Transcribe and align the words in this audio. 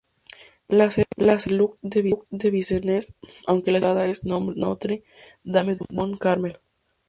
La 0.67 0.89
sede 0.89 1.05
es 1.15 1.43
Saint-Luc-de-Vincennes 1.43 3.13
aunque 3.45 3.71
la 3.71 3.77
ciudad 3.77 3.93
más 4.07 4.19
poblada 4.21 4.51
es 4.55 4.55
Notre-Dame-du-Mont-Carmel. 4.57 6.57